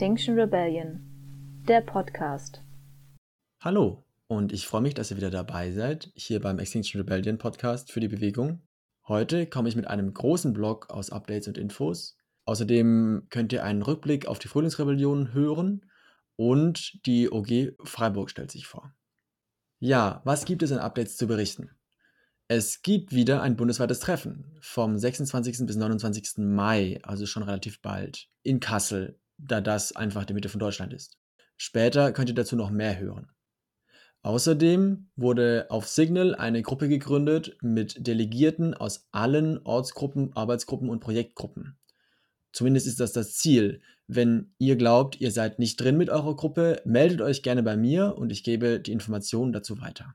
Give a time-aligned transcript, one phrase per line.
[0.00, 0.98] Extinction Rebellion,
[1.68, 2.62] der Podcast.
[3.60, 7.92] Hallo und ich freue mich, dass ihr wieder dabei seid, hier beim Extinction Rebellion Podcast
[7.92, 8.62] für die Bewegung.
[9.06, 12.16] Heute komme ich mit einem großen Blog aus Updates und Infos.
[12.46, 15.84] Außerdem könnt ihr einen Rückblick auf die Frühlingsrebellion hören
[16.36, 18.94] und die OG Freiburg stellt sich vor.
[19.80, 21.72] Ja, was gibt es an Updates zu berichten?
[22.48, 25.66] Es gibt wieder ein bundesweites Treffen vom 26.
[25.66, 26.38] bis 29.
[26.38, 31.18] Mai, also schon relativ bald, in Kassel, da das einfach die Mitte von Deutschland ist.
[31.56, 33.30] Später könnt ihr dazu noch mehr hören.
[34.22, 41.78] Außerdem wurde auf Signal eine Gruppe gegründet mit Delegierten aus allen Ortsgruppen, Arbeitsgruppen und Projektgruppen.
[42.52, 43.80] Zumindest ist das das Ziel.
[44.06, 48.16] Wenn ihr glaubt, ihr seid nicht drin mit eurer Gruppe, meldet euch gerne bei mir
[48.18, 50.14] und ich gebe die Informationen dazu weiter.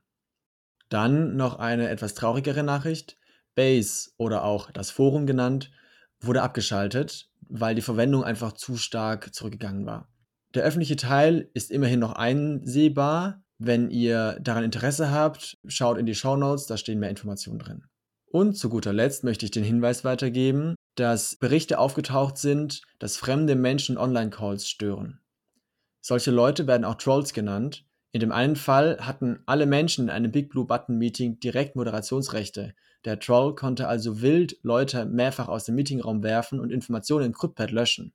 [0.88, 3.16] Dann noch eine etwas traurigere Nachricht.
[3.56, 5.72] Base oder auch das Forum genannt,
[6.20, 10.08] wurde abgeschaltet, weil die Verwendung einfach zu stark zurückgegangen war.
[10.54, 13.42] Der öffentliche Teil ist immerhin noch einsehbar.
[13.58, 17.84] Wenn ihr daran Interesse habt, schaut in die Show Notes, da stehen mehr Informationen drin.
[18.26, 23.54] Und zu guter Letzt möchte ich den Hinweis weitergeben, dass Berichte aufgetaucht sind, dass fremde
[23.54, 25.20] Menschen Online-Calls stören.
[26.00, 30.32] Solche Leute werden auch Trolls genannt in dem einen Fall hatten alle Menschen in einem
[30.32, 32.74] Big Blue Button Meeting direkt Moderationsrechte.
[33.06, 37.70] Der Troll konnte also wild Leute mehrfach aus dem Meetingraum werfen und Informationen im CryptPad
[37.70, 38.12] löschen.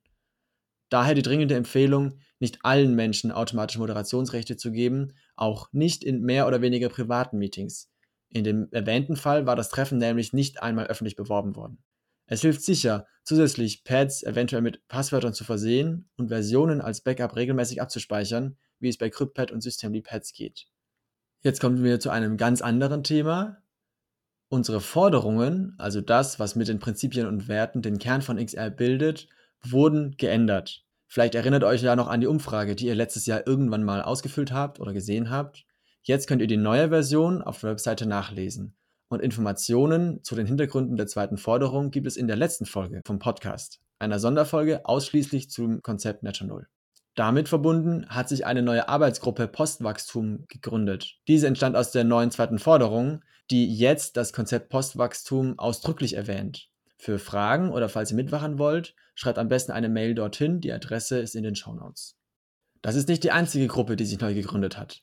[0.90, 6.46] Daher die dringende Empfehlung, nicht allen Menschen automatisch Moderationsrechte zu geben, auch nicht in mehr
[6.46, 7.90] oder weniger privaten Meetings.
[8.28, 11.82] In dem erwähnten Fall war das Treffen nämlich nicht einmal öffentlich beworben worden.
[12.26, 17.80] Es hilft sicher, zusätzlich Pads eventuell mit Passwörtern zu versehen und Versionen als Backup regelmäßig
[17.80, 20.66] abzuspeichern, wie es bei CryptPad und Systemd-Pads geht.
[21.40, 23.61] Jetzt kommen wir zu einem ganz anderen Thema.
[24.52, 29.26] Unsere Forderungen, also das, was mit den Prinzipien und Werten den Kern von XR bildet,
[29.62, 30.84] wurden geändert.
[31.08, 34.52] Vielleicht erinnert euch ja noch an die Umfrage, die ihr letztes Jahr irgendwann mal ausgefüllt
[34.52, 35.64] habt oder gesehen habt.
[36.02, 38.74] Jetzt könnt ihr die neue Version auf der Webseite nachlesen.
[39.08, 43.18] Und Informationen zu den Hintergründen der zweiten Forderung gibt es in der letzten Folge vom
[43.18, 46.66] Podcast, einer Sonderfolge ausschließlich zum Konzept Netto Null.
[47.14, 51.18] Damit verbunden hat sich eine neue Arbeitsgruppe Postwachstum gegründet.
[51.28, 56.70] Diese entstand aus der neuen zweiten Forderung, die jetzt das Konzept Postwachstum ausdrücklich erwähnt.
[56.96, 61.18] Für Fragen oder falls ihr mitwachen wollt, schreibt am besten eine Mail dorthin, die Adresse
[61.18, 62.16] ist in den Shownotes.
[62.80, 65.02] Das ist nicht die einzige Gruppe, die sich neu gegründet hat.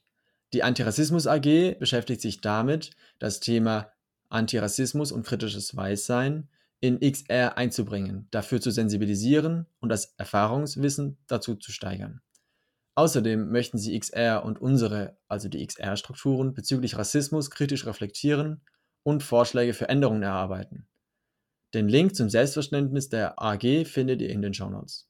[0.53, 3.91] Die Antirassismus AG beschäftigt sich damit, das Thema
[4.29, 6.49] Antirassismus und kritisches Weißsein
[6.81, 12.21] in XR einzubringen, dafür zu sensibilisieren und das Erfahrungswissen dazu zu steigern.
[12.95, 18.61] Außerdem möchten sie XR und unsere, also die XR-Strukturen bezüglich Rassismus kritisch reflektieren
[19.03, 20.87] und Vorschläge für Änderungen erarbeiten.
[21.73, 25.07] Den Link zum Selbstverständnis der AG findet ihr in den Shownotes.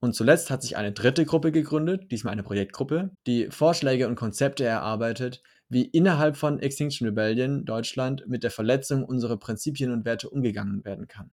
[0.00, 4.64] Und zuletzt hat sich eine dritte Gruppe gegründet, diesmal eine Projektgruppe, die Vorschläge und Konzepte
[4.64, 10.84] erarbeitet, wie innerhalb von Extinction Rebellion Deutschland mit der Verletzung unserer Prinzipien und Werte umgegangen
[10.84, 11.30] werden kann.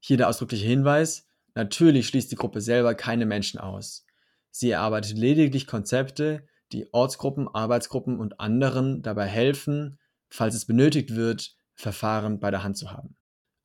[0.00, 4.04] Hier der ausdrückliche Hinweis, natürlich schließt die Gruppe selber keine Menschen aus.
[4.50, 11.56] Sie erarbeitet lediglich Konzepte, die Ortsgruppen, Arbeitsgruppen und anderen dabei helfen, falls es benötigt wird,
[11.74, 13.16] Verfahren bei der Hand zu haben.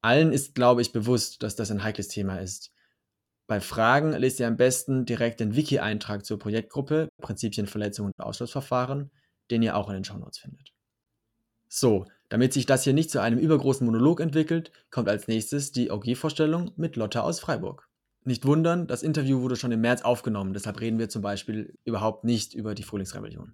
[0.02, 2.72] Allen ist, glaube ich, bewusst, dass das ein heikles Thema ist.
[3.48, 9.10] Bei Fragen lest ihr am besten direkt den Wiki-Eintrag zur Projektgruppe Prinzipienverletzung und Ausschlussverfahren
[9.52, 10.74] den ihr auch in den Shownotes findet.
[11.70, 15.92] So, damit sich das hier nicht zu einem übergroßen Monolog entwickelt, kommt als nächstes die
[15.92, 17.90] OG-Vorstellung mit Lotte aus Freiburg.
[18.24, 22.26] Nicht wundern, das Interview wurde schon im März aufgenommen, deshalb reden wir zum Beispiel überhaupt
[22.26, 23.54] nicht über die Frühlingsrebellion.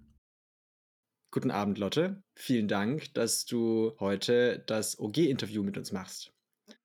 [1.30, 2.22] Guten Abend, Lotte.
[2.36, 6.32] Vielen Dank, dass du heute das OG-Interview mit uns machst.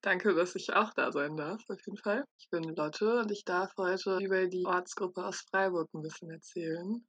[0.02, 2.25] Danke, dass ich auch da sein darf, auf jeden Fall.
[2.38, 7.06] Ich bin Lotte und ich darf heute über die Ortsgruppe aus Freiburg ein bisschen erzählen.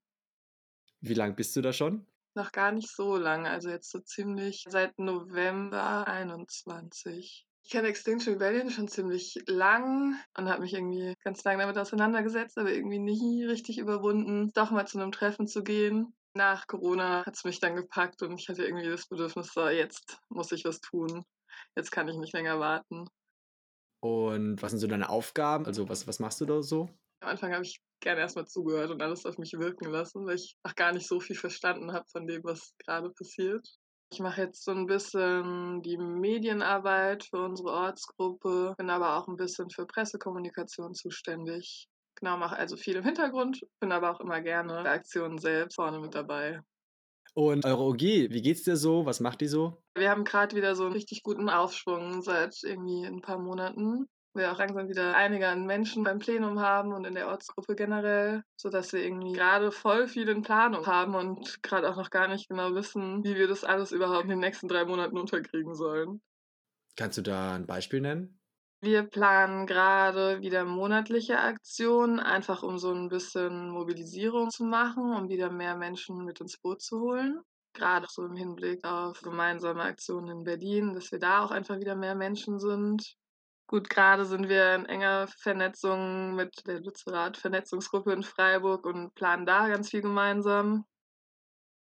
[1.00, 2.06] Wie lang bist du da schon?
[2.34, 7.46] Noch gar nicht so lange, also jetzt so ziemlich seit November 21.
[7.64, 12.58] Ich kenne Extinction Rebellion schon ziemlich lang und habe mich irgendwie ganz lange damit auseinandergesetzt,
[12.58, 16.14] aber irgendwie nie richtig überwunden, doch mal zu einem Treffen zu gehen.
[16.34, 20.18] Nach Corona hat es mich dann gepackt und ich hatte irgendwie das Bedürfnis, so jetzt
[20.28, 21.24] muss ich was tun.
[21.76, 23.06] Jetzt kann ich nicht länger warten.
[24.00, 25.66] Und was sind so deine Aufgaben?
[25.66, 26.88] Also was, was machst du da so?
[27.20, 30.56] Am Anfang habe ich gerne erstmal zugehört und alles auf mich wirken lassen, weil ich
[30.62, 33.66] auch gar nicht so viel verstanden habe von dem, was gerade passiert.
[34.12, 39.36] Ich mache jetzt so ein bisschen die Medienarbeit für unsere Ortsgruppe, bin aber auch ein
[39.36, 41.86] bisschen für Pressekommunikation zuständig.
[42.16, 46.00] Genau, mache also viel im Hintergrund, bin aber auch immer gerne bei Aktionen selbst vorne
[46.00, 46.60] mit dabei.
[47.34, 49.06] Und eure OG, wie geht's dir so?
[49.06, 49.80] Was macht die so?
[49.96, 54.06] Wir haben gerade wieder so einen richtig guten Aufschwung seit irgendwie ein paar Monaten.
[54.34, 58.42] Wir auch langsam wieder einige an Menschen beim Plenum haben und in der Ortsgruppe generell,
[58.56, 62.48] sodass wir irgendwie gerade voll viel in Planung haben und gerade auch noch gar nicht
[62.48, 66.20] genau wissen, wie wir das alles überhaupt in den nächsten drei Monaten unterkriegen sollen.
[66.96, 68.40] Kannst du da ein Beispiel nennen?
[68.82, 75.28] Wir planen gerade wieder monatliche Aktionen, einfach um so ein bisschen Mobilisierung zu machen, um
[75.28, 77.42] wieder mehr Menschen mit ins Boot zu holen.
[77.74, 81.94] Gerade so im Hinblick auf gemeinsame Aktionen in Berlin, dass wir da auch einfach wieder
[81.94, 83.16] mehr Menschen sind.
[83.70, 89.68] Gut, gerade sind wir in enger Vernetzung mit der Lützerath-Vernetzungsgruppe in Freiburg und planen da
[89.68, 90.86] ganz viel gemeinsam.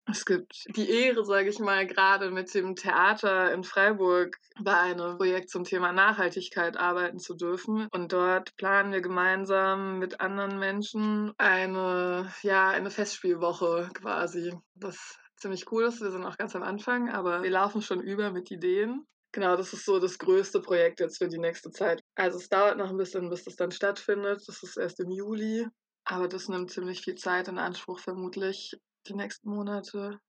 [0.06, 5.18] Es gibt die Ehre, sage ich mal, gerade mit dem Theater in Freiburg bei einem
[5.18, 7.88] Projekt zum Thema Nachhaltigkeit arbeiten zu dürfen.
[7.92, 14.54] Und dort planen wir gemeinsam mit anderen Menschen eine, ja, eine Festspielwoche quasi.
[14.76, 16.00] Was ziemlich cool ist.
[16.00, 19.06] Wir sind auch ganz am Anfang, aber wir laufen schon über mit Ideen.
[19.32, 22.00] Genau, das ist so das größte Projekt jetzt für die nächste Zeit.
[22.16, 24.42] Also es dauert noch ein bisschen, bis das dann stattfindet.
[24.46, 25.66] Das ist erst im Juli.
[26.04, 28.72] Aber das nimmt ziemlich viel Zeit in Anspruch, vermutlich
[29.06, 30.20] die nächsten Monate.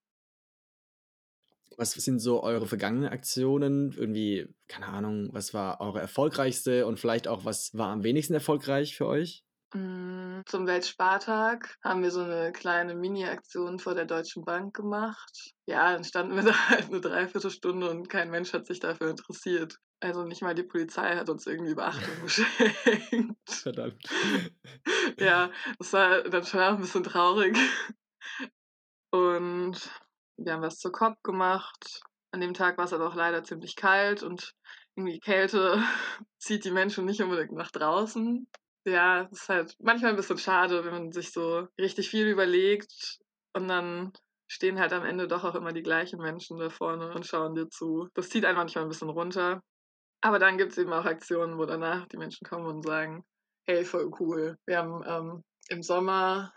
[1.76, 3.92] Was sind so eure vergangenen Aktionen?
[3.92, 8.96] Irgendwie, keine Ahnung, was war eure erfolgreichste und vielleicht auch, was war am wenigsten erfolgreich
[8.96, 9.44] für euch?
[9.74, 15.52] Mm, zum Weltspartag haben wir so eine kleine Mini-Aktion vor der Deutschen Bank gemacht.
[15.66, 19.76] Ja, dann standen wir da halt eine Dreiviertelstunde und kein Mensch hat sich dafür interessiert.
[20.00, 23.50] Also nicht mal die Polizei hat uns irgendwie Beachtung geschenkt.
[23.50, 24.02] Verdammt.
[25.18, 25.50] Ja,
[25.80, 27.58] das war dann schon auch ein bisschen traurig.
[29.10, 29.90] Und
[30.36, 32.02] wir haben was zur COP gemacht.
[32.30, 34.54] An dem Tag war es aber auch leider ziemlich kalt und
[34.94, 35.82] irgendwie Kälte
[36.38, 38.46] zieht die Menschen nicht unbedingt nach draußen.
[38.90, 43.18] Ja, es ist halt manchmal ein bisschen schade, wenn man sich so richtig viel überlegt
[43.52, 44.12] und dann
[44.46, 47.68] stehen halt am Ende doch auch immer die gleichen Menschen da vorne und schauen dir
[47.68, 48.08] zu.
[48.14, 49.62] Das zieht einen manchmal ein bisschen runter.
[50.20, 53.24] Aber dann gibt es eben auch Aktionen, wo danach die Menschen kommen und sagen,
[53.66, 54.56] hey, voll cool.
[54.66, 56.52] Wir haben ähm, im Sommer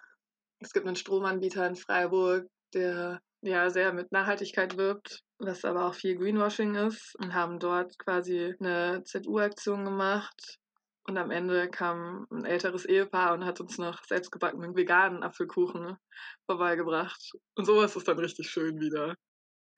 [0.62, 5.95] es gibt einen Stromanbieter in Freiburg, der ja sehr mit Nachhaltigkeit wirbt, was aber auch
[5.95, 10.60] viel Greenwashing ist und haben dort quasi eine ZU-Aktion gemacht.
[11.07, 15.98] Und am Ende kam ein älteres Ehepaar und hat uns noch selbstgebackenen veganen Apfelkuchen
[16.45, 17.31] vorbeigebracht.
[17.56, 19.15] Und sowas ist dann richtig schön wieder.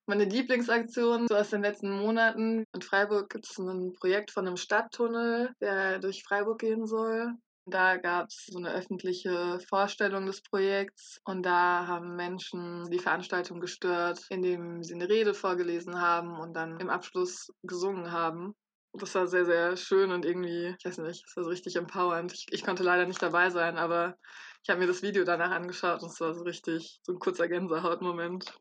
[0.06, 2.66] Meine Lieblingsaktion so aus den letzten Monaten.
[2.74, 7.34] In Freiburg gibt es ein Projekt von einem Stadttunnel, der durch Freiburg gehen soll.
[7.66, 13.62] Da gab es so eine öffentliche Vorstellung des Projekts und da haben Menschen die Veranstaltung
[13.62, 18.54] gestört, indem sie eine Rede vorgelesen haben und dann im Abschluss gesungen haben.
[18.96, 22.32] Das war sehr, sehr schön und irgendwie, ich weiß nicht, es war so richtig empowernd.
[22.32, 24.16] Ich, ich konnte leider nicht dabei sein, aber
[24.62, 27.48] ich habe mir das Video danach angeschaut und es war so richtig so ein kurzer
[27.48, 28.56] Gänsehautmoment.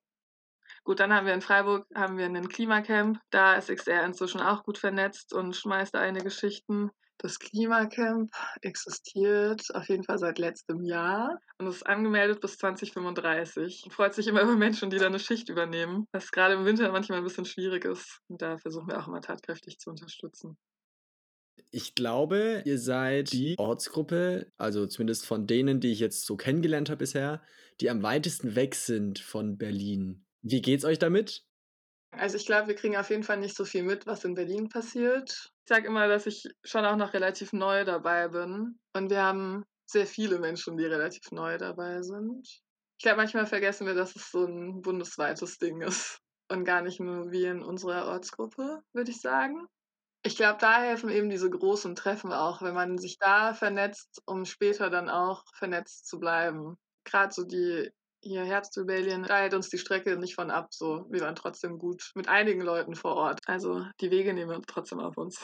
[0.84, 3.20] Gut, dann haben wir in Freiburg haben wir einen Klimacamp.
[3.30, 6.90] Da ist XR inzwischen auch gut vernetzt und schmeißt einige Geschichten.
[7.18, 8.32] Das Klimacamp
[8.62, 13.88] existiert auf jeden Fall seit letztem Jahr und ist angemeldet bis 2035.
[13.90, 17.18] Freut sich immer über Menschen, die da eine Schicht übernehmen, was gerade im Winter manchmal
[17.18, 18.20] ein bisschen schwierig ist.
[18.28, 20.56] Und da versuchen wir auch immer tatkräftig zu unterstützen.
[21.70, 26.90] Ich glaube, ihr seid die Ortsgruppe, also zumindest von denen, die ich jetzt so kennengelernt
[26.90, 27.42] habe bisher,
[27.80, 30.24] die am weitesten weg sind von Berlin.
[30.42, 31.44] Wie geht's euch damit?
[32.12, 34.68] Also ich glaube, wir kriegen auf jeden Fall nicht so viel mit, was in Berlin
[34.68, 35.30] passiert.
[35.30, 38.78] Ich sage immer, dass ich schon auch noch relativ neu dabei bin.
[38.92, 42.46] Und wir haben sehr viele Menschen, die relativ neu dabei sind.
[42.98, 46.18] Ich glaube, manchmal vergessen wir, dass es so ein bundesweites Ding ist.
[46.48, 49.66] Und gar nicht nur wie in unserer Ortsgruppe, würde ich sagen.
[50.22, 54.44] Ich glaube, da helfen eben diese großen Treffen auch, wenn man sich da vernetzt, um
[54.44, 56.76] später dann auch vernetzt zu bleiben.
[57.04, 57.90] Gerade so die
[58.22, 60.68] hier Herbstrebellion, hält uns die Strecke nicht von ab.
[60.70, 63.40] So, wir waren trotzdem gut mit einigen Leuten vor Ort.
[63.46, 65.40] Also die Wege nehmen wir trotzdem auf uns.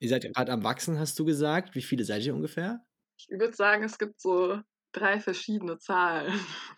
[0.00, 1.74] Ihr seid gerade am Wachsen, hast du gesagt.
[1.74, 2.80] Wie viele seid ihr ungefähr?
[3.16, 4.60] Ich würde sagen, es gibt so
[4.92, 6.32] drei verschiedene Zahlen.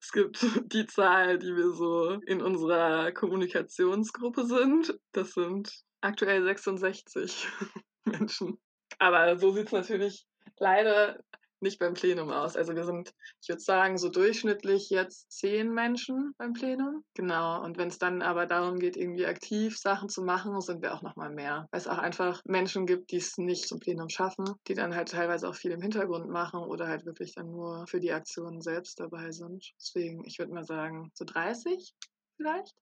[0.00, 4.96] Es gibt die Zahl, die wir so in unserer Kommunikationsgruppe sind.
[5.12, 7.48] Das sind aktuell 66
[8.04, 8.60] Menschen.
[8.98, 10.26] Aber so sieht es natürlich
[10.58, 11.18] leider
[11.62, 12.56] nicht beim Plenum aus.
[12.56, 13.12] Also wir sind,
[13.42, 17.04] ich würde sagen, so durchschnittlich jetzt zehn Menschen beim Plenum.
[17.14, 17.62] Genau.
[17.62, 21.02] Und wenn es dann aber darum geht, irgendwie aktiv Sachen zu machen, sind wir auch
[21.02, 21.68] nochmal mehr.
[21.70, 25.10] Weil es auch einfach Menschen gibt, die es nicht zum Plenum schaffen, die dann halt
[25.10, 29.00] teilweise auch viel im Hintergrund machen oder halt wirklich dann nur für die Aktionen selbst
[29.00, 29.72] dabei sind.
[29.78, 31.94] Deswegen, ich würde mal sagen, so 30
[32.36, 32.74] vielleicht.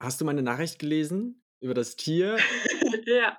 [0.00, 2.36] Hast du meine Nachricht gelesen über das Tier?
[3.06, 3.38] ja.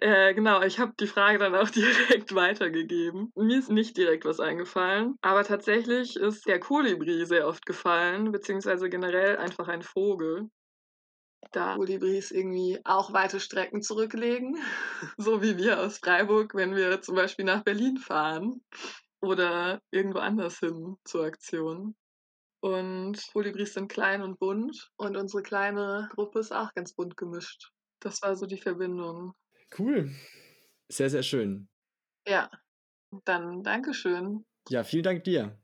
[0.00, 3.32] Äh, genau, ich habe die Frage dann auch direkt weitergegeben.
[3.34, 8.88] Mir ist nicht direkt was eingefallen, aber tatsächlich ist der Kolibri sehr oft gefallen, beziehungsweise
[8.90, 10.50] generell einfach ein Vogel.
[11.52, 14.56] da Kolibris irgendwie auch weite Strecken zurücklegen,
[15.16, 18.62] so wie wir aus Freiburg, wenn wir zum Beispiel nach Berlin fahren
[19.20, 21.96] oder irgendwo anders hin zur Aktion.
[22.60, 27.70] Und Kolibris sind klein und bunt und unsere kleine Gruppe ist auch ganz bunt gemischt.
[28.00, 29.34] Das war so die Verbindung.
[29.70, 30.10] Cool.
[30.88, 31.68] Sehr, sehr schön.
[32.28, 32.50] Ja,
[33.24, 34.44] dann Dankeschön.
[34.68, 35.58] Ja, vielen Dank dir.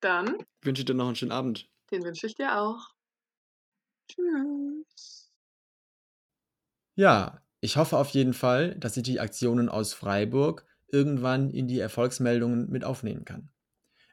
[0.00, 1.68] Dann Ich wünsche dir noch einen schönen Abend.
[1.92, 2.94] den wünsche ich dir auch.
[4.08, 5.30] Tschüss.
[6.94, 11.78] Ja, ich hoffe auf jeden Fall, dass ich die Aktionen aus Freiburg irgendwann in die
[11.78, 13.50] Erfolgsmeldungen mit aufnehmen kann.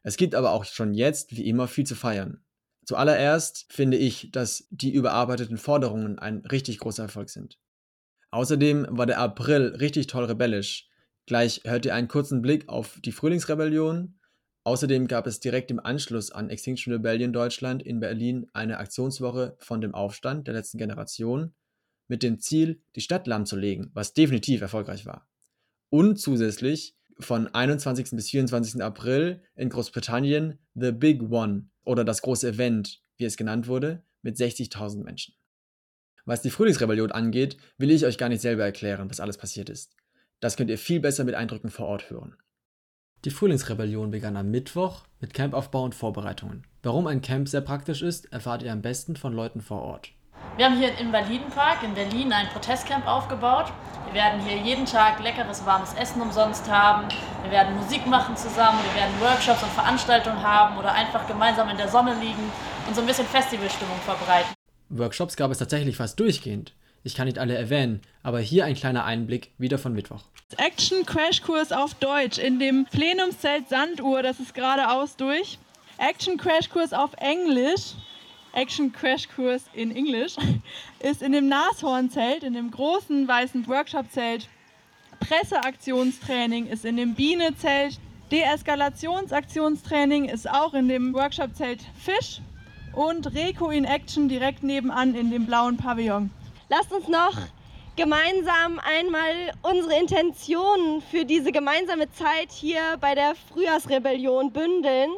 [0.03, 2.45] Es gibt aber auch schon jetzt, wie immer, viel zu feiern.
[2.85, 7.59] Zuallererst finde ich, dass die überarbeiteten Forderungen ein richtig großer Erfolg sind.
[8.31, 10.89] Außerdem war der April richtig toll rebellisch.
[11.25, 14.19] Gleich hört ihr einen kurzen Blick auf die Frühlingsrebellion.
[14.63, 19.79] Außerdem gab es direkt im Anschluss an Extinction Rebellion Deutschland in Berlin eine Aktionswoche von
[19.79, 21.53] dem Aufstand der letzten Generation
[22.07, 25.27] mit dem Ziel, die Stadt lahmzulegen, was definitiv erfolgreich war.
[25.89, 28.11] Und zusätzlich von 21.
[28.11, 28.81] bis 24.
[28.81, 34.37] April in Großbritannien The Big One oder das große Event, wie es genannt wurde, mit
[34.37, 35.33] 60.000 Menschen.
[36.27, 39.95] Was die Frühlingsrebellion angeht, will ich euch gar nicht selber erklären, was alles passiert ist.
[40.41, 42.35] Das könnt ihr viel besser mit Eindrücken vor Ort hören.
[43.23, 46.67] Die Frühlingsrebellion begann am Mittwoch mit Campaufbau und Vorbereitungen.
[46.83, 50.11] Warum ein Camp sehr praktisch ist, erfahrt ihr am besten von Leuten vor Ort.
[50.57, 53.71] Wir haben hier im Invalidenpark in Berlin ein Protestcamp aufgebaut.
[54.07, 57.07] Wir werden hier jeden Tag leckeres, warmes Essen umsonst haben.
[57.43, 61.77] Wir werden Musik machen zusammen, wir werden Workshops und Veranstaltungen haben oder einfach gemeinsam in
[61.77, 62.51] der Sonne liegen
[62.85, 64.56] und so ein bisschen Festivalstimmung verbreiten.
[64.89, 66.73] Workshops gab es tatsächlich fast durchgehend.
[67.03, 70.23] Ich kann nicht alle erwähnen, aber hier ein kleiner Einblick wieder von Mittwoch.
[70.57, 75.57] Action Crashkurs auf Deutsch in dem Plenumszelt Sanduhr, das ist geradeaus durch.
[75.97, 77.93] Action Crashkurs auf Englisch.
[78.53, 80.35] Action Crashkurs in Englisch
[80.99, 84.47] ist in dem Nashornzelt, in dem großen weißen Workshopzelt.
[85.19, 87.99] Presseaktionstraining ist in dem Bienezelt.
[88.31, 92.41] Deeskalationsaktionstraining ist auch in dem Workshopzelt Fisch.
[92.97, 96.31] Und Reco in Action direkt nebenan in dem blauen Pavillon.
[96.67, 97.37] Lasst uns noch
[97.95, 105.11] gemeinsam einmal unsere Intentionen für diese gemeinsame Zeit hier bei der Frühjahrsrebellion bündeln.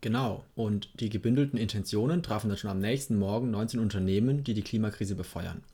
[0.00, 4.62] Genau, und die gebündelten Intentionen trafen dann schon am nächsten Morgen 19 Unternehmen, die die
[4.62, 5.64] Klimakrise befeuern.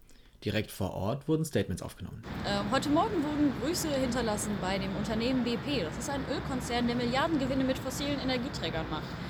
[0.46, 2.22] Direkt vor Ort wurden Statements aufgenommen.
[2.46, 5.82] Ähm, heute Morgen wurden Grüße hinterlassen bei dem Unternehmen BP.
[5.82, 9.27] Das ist ein Ölkonzern, der Milliardengewinne mit fossilen Energieträgern macht.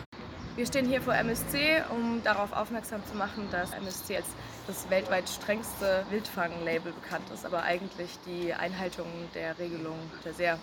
[0.58, 4.26] Wir stehen hier vor MSC, um darauf aufmerksam zu machen, dass MSC als
[4.66, 10.58] das weltweit strengste Wildfang-Label bekannt ist, aber eigentlich die Einhaltung der Regelung der sehr,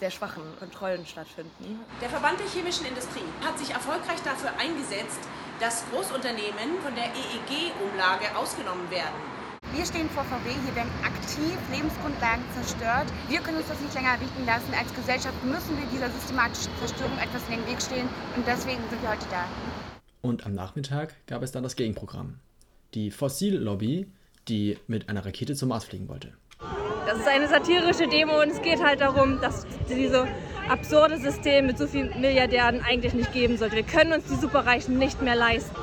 [0.00, 1.80] sehr schwachen Kontrollen stattfinden.
[2.02, 5.20] Der Verband der chemischen Industrie hat sich erfolgreich dafür eingesetzt,
[5.60, 9.16] dass Großunternehmen von der EEG-Umlage ausgenommen werden.
[9.74, 13.06] Wir stehen vor VW, hier werden aktiv Lebensgrundlagen zerstört.
[13.28, 14.74] Wir können uns das nicht länger bieten lassen.
[14.78, 19.00] Als Gesellschaft müssen wir dieser systematischen Zerstörung etwas in den Weg stehen und deswegen sind
[19.00, 19.46] wir heute da.
[20.20, 22.38] Und am Nachmittag gab es dann das Gegenprogramm.
[22.92, 24.12] Die Fossillobby,
[24.46, 26.34] die mit einer Rakete zum Mars fliegen wollte.
[27.06, 30.28] Das ist eine satirische Demo und es geht halt darum, dass diese
[30.68, 33.76] absurde System mit so vielen Milliardären eigentlich nicht geben sollte.
[33.76, 35.74] Wir können uns die Superreichen nicht mehr leisten.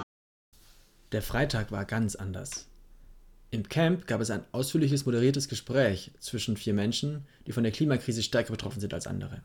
[1.12, 2.69] Der Freitag war ganz anders.
[3.51, 8.22] Im Camp gab es ein ausführliches moderiertes Gespräch zwischen vier Menschen, die von der Klimakrise
[8.22, 9.41] stärker betroffen sind als andere.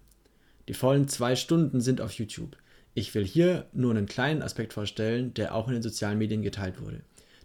[0.68, 2.56] Die vollen zwei Stunden sind auf YouTube.
[2.92, 6.82] Ich will hier nur einen kleinen Aspekt vorstellen, der auch in den sozialen Medien geteilt
[6.82, 7.00] wurde.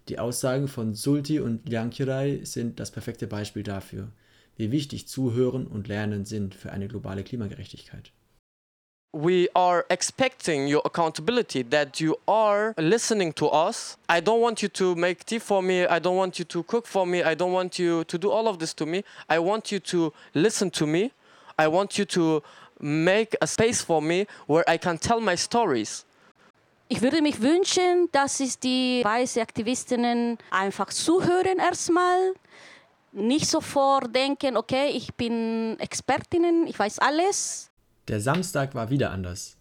[0.08, 4.12] Die Aussagen von Sulti und Liankirai sind das perfekte Beispiel dafür,
[4.56, 8.12] wie wichtig Zuhören und Lernen sind für eine globale Klimagerechtigkeit.
[9.12, 13.96] We are expecting your accountability that you are listening to us.
[14.08, 15.84] I don't want you to make tea for me.
[15.86, 17.22] I don't want you to cook for me.
[17.22, 19.02] I don't want you to do all of this to me.
[19.28, 21.12] I want you to listen to me.
[21.58, 22.42] I want you to
[22.80, 26.04] make a space for me where I can tell my stories.
[26.88, 32.34] Ich würde mich wünschen, dass es die weißen Aktivistinnen einfach zuhören erstmal,
[33.12, 37.69] nicht sofort denken, okay, ich bin Expertinnen, ich weiß alles.
[38.10, 39.56] Der Samstag war wieder anders.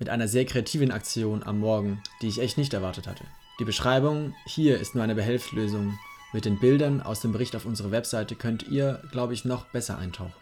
[0.00, 3.22] Mit einer sehr kreativen Aktion am Morgen, die ich echt nicht erwartet hatte.
[3.60, 5.96] Die Beschreibung hier ist nur eine Behelfslösung.
[6.32, 9.98] Mit den Bildern aus dem Bericht auf unserer Webseite könnt ihr, glaube ich, noch besser
[9.98, 10.32] eintauchen.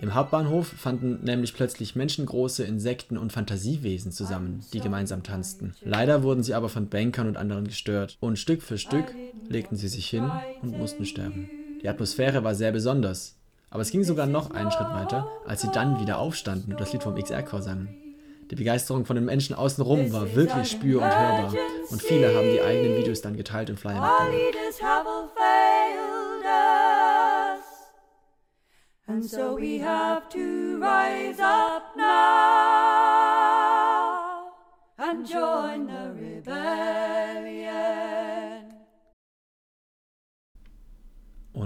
[0.00, 5.74] Im Hauptbahnhof fanden nämlich plötzlich menschengroße Insekten und Fantasiewesen zusammen, die gemeinsam tanzten.
[5.82, 9.14] Leider wurden sie aber von Bankern und anderen gestört und Stück für Stück
[9.48, 10.28] legten sie sich hin
[10.60, 11.48] und mussten sterben.
[11.82, 13.36] Die Atmosphäre war sehr besonders,
[13.70, 16.92] aber es ging sogar noch einen Schritt weiter, als sie dann wieder aufstanden und das
[16.92, 17.88] Lied vom XR-Chor sangen.
[18.50, 21.54] Die Begeisterung von den Menschen außenrum war wirklich spür- und hörbar
[21.90, 24.34] und viele haben die eigenen Videos dann geteilt und Flyer mitgenommen.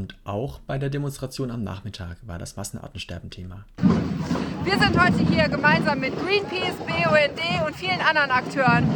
[0.05, 3.65] Und auch bei der Demonstration am Nachmittag war das Massenartensterben Thema.
[4.63, 8.87] Wir sind heute hier gemeinsam mit Greenpeace, BUND und vielen anderen Akteuren,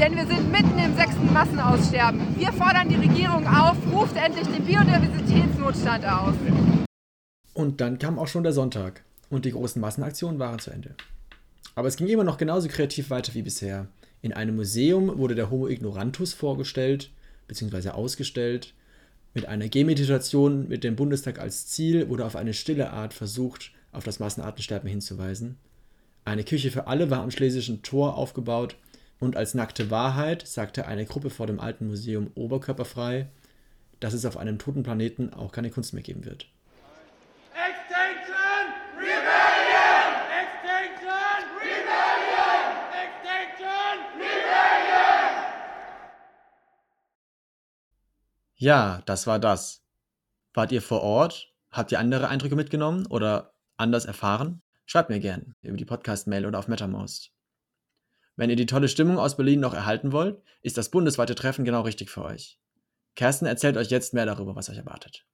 [0.00, 2.38] denn wir sind mitten im sechsten Massenaussterben.
[2.38, 6.34] Wir fordern die Regierung auf, ruft endlich den Biodiversitätsnotstand aus.
[7.54, 10.94] Und dann kam auch schon der Sonntag und die großen Massenaktionen waren zu Ende.
[11.74, 13.88] Aber es ging immer noch genauso kreativ weiter wie bisher.
[14.20, 17.10] In einem Museum wurde der Homo ignorantus vorgestellt
[17.48, 17.88] bzw.
[17.88, 18.74] ausgestellt.
[19.34, 24.04] Mit einer Gehmeditation mit dem Bundestag als Ziel wurde auf eine stille Art versucht, auf
[24.04, 25.56] das Massenartensterben hinzuweisen.
[26.24, 28.76] Eine Küche für alle war am Schlesischen Tor aufgebaut
[29.20, 33.28] und als nackte Wahrheit sagte eine Gruppe vor dem alten Museum oberkörperfrei,
[34.00, 36.46] dass es auf einem toten Planeten auch keine Kunst mehr geben wird.
[37.54, 38.66] Extinction
[38.98, 40.12] Rebellion!
[40.42, 42.64] Extinction Rebellion!
[42.92, 45.52] Extinction Rebellion!
[48.62, 49.84] Ja, das war das.
[50.54, 51.52] Wart ihr vor Ort?
[51.72, 54.62] Habt ihr andere Eindrücke mitgenommen oder anders erfahren?
[54.86, 57.32] Schreibt mir gern über die Podcast-Mail oder auf MetaMost.
[58.36, 61.80] Wenn ihr die tolle Stimmung aus Berlin noch erhalten wollt, ist das bundesweite Treffen genau
[61.80, 62.60] richtig für euch.
[63.16, 65.26] Kerstin erzählt euch jetzt mehr darüber, was euch erwartet.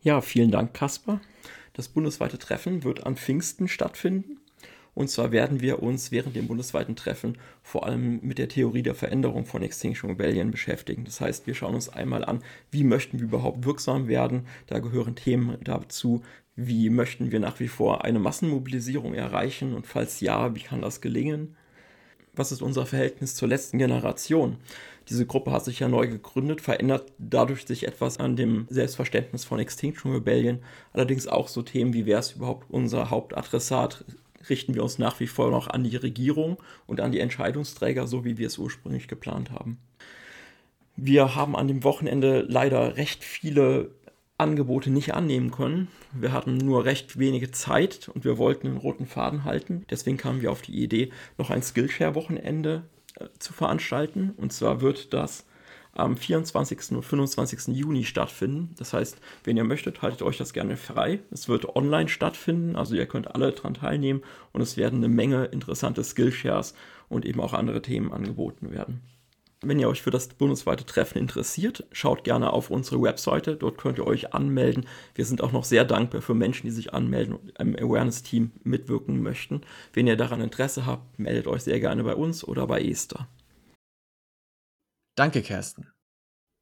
[0.00, 1.20] Ja, vielen Dank, Kasper.
[1.74, 4.40] Das bundesweite Treffen wird am Pfingsten stattfinden.
[4.96, 8.94] Und zwar werden wir uns während dem bundesweiten Treffen vor allem mit der Theorie der
[8.94, 11.04] Veränderung von Extinction Rebellion beschäftigen.
[11.04, 14.46] Das heißt, wir schauen uns einmal an, wie möchten wir überhaupt wirksam werden.
[14.68, 16.22] Da gehören Themen dazu,
[16.54, 21.02] wie möchten wir nach wie vor eine Massenmobilisierung erreichen und falls ja, wie kann das
[21.02, 21.56] gelingen?
[22.32, 24.56] Was ist unser Verhältnis zur letzten Generation?
[25.10, 29.58] Diese Gruppe hat sich ja neu gegründet, verändert dadurch sich etwas an dem Selbstverständnis von
[29.58, 30.60] Extinction Rebellion.
[30.94, 34.06] Allerdings auch so Themen wie, wer ist überhaupt unser Hauptadressat?
[34.48, 38.24] Richten wir uns nach wie vor noch an die Regierung und an die Entscheidungsträger, so
[38.24, 39.78] wie wir es ursprünglich geplant haben.
[40.96, 43.90] Wir haben an dem Wochenende leider recht viele
[44.38, 45.88] Angebote nicht annehmen können.
[46.12, 49.84] Wir hatten nur recht wenige Zeit und wir wollten einen roten Faden halten.
[49.90, 52.82] Deswegen kamen wir auf die Idee, noch ein Skillshare-Wochenende
[53.18, 54.32] äh, zu veranstalten.
[54.36, 55.46] Und zwar wird das
[55.98, 56.92] am 24.
[56.92, 57.74] und 25.
[57.76, 58.74] Juni stattfinden.
[58.78, 61.20] Das heißt, wenn ihr möchtet, haltet euch das gerne frei.
[61.30, 65.46] Es wird online stattfinden, also ihr könnt alle daran teilnehmen und es werden eine Menge
[65.46, 66.74] interessante Skillshares
[67.08, 69.02] und eben auch andere Themen angeboten werden.
[69.62, 73.56] Wenn ihr euch für das bundesweite Treffen interessiert, schaut gerne auf unsere Webseite.
[73.56, 74.86] Dort könnt ihr euch anmelden.
[75.14, 79.22] Wir sind auch noch sehr dankbar für Menschen, die sich anmelden und im Awareness-Team mitwirken
[79.22, 79.62] möchten.
[79.94, 83.28] Wenn ihr daran Interesse habt, meldet euch sehr gerne bei uns oder bei Esther.
[85.16, 85.88] Danke, Kersten.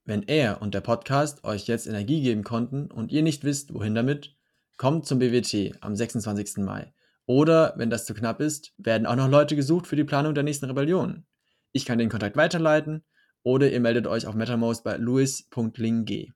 [0.05, 3.97] Wenn er und der Podcast euch jetzt Energie geben konnten und ihr nicht wisst, wohin
[3.97, 4.37] damit,
[4.77, 6.59] kommt zum BWT am 26.
[6.59, 6.95] Mai.
[7.27, 10.45] Oder, wenn das zu knapp ist, werden auch noch Leute gesucht für die Planung der
[10.45, 11.27] nächsten Rebellion.
[11.73, 13.03] Ich kann den Kontakt weiterleiten
[13.43, 16.33] oder ihr meldet euch auf MetaMost bei louis.ling.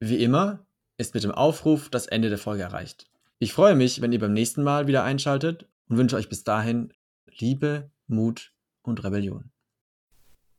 [0.00, 3.10] Wie immer ist mit dem Aufruf das Ende der Folge erreicht.
[3.38, 6.94] Ich freue mich, wenn ihr beim nächsten Mal wieder einschaltet und wünsche euch bis dahin
[7.26, 9.50] Liebe, Mut und Rebellion.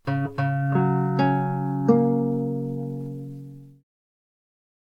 [0.07, 0.84] Thank you.